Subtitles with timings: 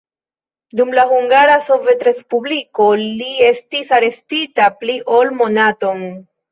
[0.79, 6.07] Dum la Hungara Sovetrespubliko li estis arestita pli ol monaton.